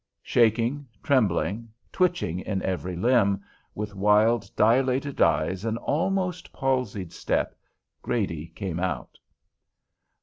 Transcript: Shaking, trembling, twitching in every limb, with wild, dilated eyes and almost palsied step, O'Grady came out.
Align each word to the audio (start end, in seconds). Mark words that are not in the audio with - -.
Shaking, 0.23 0.87
trembling, 1.03 1.69
twitching 1.91 2.39
in 2.39 2.63
every 2.63 2.95
limb, 2.95 3.43
with 3.75 3.93
wild, 3.93 4.49
dilated 4.55 5.21
eyes 5.21 5.63
and 5.63 5.77
almost 5.77 6.51
palsied 6.51 7.13
step, 7.13 7.53
O'Grady 8.03 8.47
came 8.47 8.79
out. 8.79 9.19